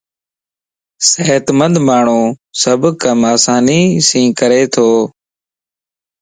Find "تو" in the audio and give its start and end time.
4.73-4.89